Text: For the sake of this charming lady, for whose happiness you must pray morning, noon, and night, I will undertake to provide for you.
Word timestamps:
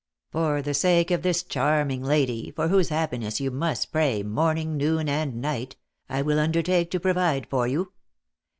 For 0.31 0.63
the 0.63 0.73
sake 0.73 1.11
of 1.11 1.21
this 1.21 1.43
charming 1.43 2.01
lady, 2.01 2.49
for 2.55 2.69
whose 2.69 2.89
happiness 2.89 3.39
you 3.39 3.51
must 3.51 3.91
pray 3.91 4.23
morning, 4.23 4.75
noon, 4.75 5.07
and 5.07 5.39
night, 5.39 5.75
I 6.09 6.23
will 6.23 6.39
undertake 6.39 6.89
to 6.89 6.99
provide 6.99 7.45
for 7.47 7.67
you. 7.67 7.91